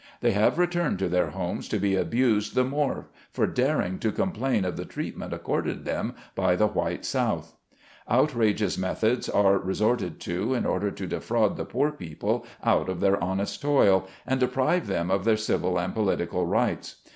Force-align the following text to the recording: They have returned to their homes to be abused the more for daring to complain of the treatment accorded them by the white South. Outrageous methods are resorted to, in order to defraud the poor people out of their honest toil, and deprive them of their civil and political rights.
They 0.21 0.31
have 0.31 0.57
returned 0.57 0.97
to 0.97 1.07
their 1.07 1.29
homes 1.29 1.67
to 1.69 1.77
be 1.77 1.95
abused 1.95 2.55
the 2.55 2.63
more 2.63 3.05
for 3.31 3.45
daring 3.45 3.99
to 3.99 4.11
complain 4.11 4.65
of 4.65 4.75
the 4.75 4.83
treatment 4.83 5.31
accorded 5.31 5.85
them 5.85 6.15
by 6.33 6.55
the 6.55 6.65
white 6.65 7.05
South. 7.05 7.53
Outrageous 8.09 8.79
methods 8.79 9.29
are 9.29 9.59
resorted 9.59 10.19
to, 10.21 10.55
in 10.55 10.65
order 10.65 10.89
to 10.89 11.05
defraud 11.05 11.55
the 11.55 11.65
poor 11.65 11.91
people 11.91 12.47
out 12.63 12.89
of 12.89 12.99
their 12.99 13.23
honest 13.23 13.61
toil, 13.61 14.07
and 14.25 14.39
deprive 14.39 14.87
them 14.87 15.11
of 15.11 15.23
their 15.23 15.37
civil 15.37 15.77
and 15.79 15.93
political 15.93 16.47
rights. 16.47 16.95